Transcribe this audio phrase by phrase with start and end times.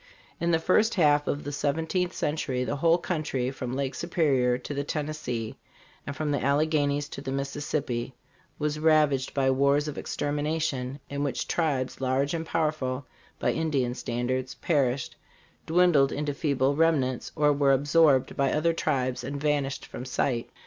[0.39, 4.57] In the first half of the seventeenth century the whole country, from Lake Su perior
[4.63, 5.59] to the Tennessee
[6.07, 8.15] and from the Alleghenies to the Mississippi,
[8.57, 13.05] was rav aged by wars of extermination, in which tribes, large and powerful,
[13.37, 15.17] by Ind ian standards, perished,
[15.67, 20.49] dwindled into feeble remnants or were absorbed by other tribes and vanished from sight."